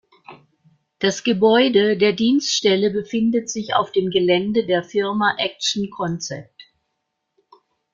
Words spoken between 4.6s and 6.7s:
der Firma action concept.